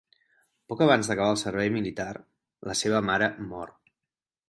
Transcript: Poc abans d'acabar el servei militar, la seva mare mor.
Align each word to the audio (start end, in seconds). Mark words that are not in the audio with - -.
Poc 0.73 0.81
abans 0.85 1.09
d'acabar 1.11 1.35
el 1.35 1.39
servei 1.43 1.71
militar, 1.77 2.09
la 2.71 2.79
seva 2.83 3.07
mare 3.13 3.33
mor. 3.55 3.79